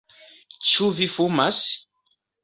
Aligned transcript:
Ĉu 0.69 0.87
vi 0.99 1.07
fumas? 1.17 1.59